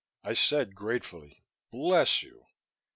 I 0.23 0.33
said 0.33 0.73
gratefully, 0.73 1.43
"Bless 1.71 2.23
you." 2.23 2.47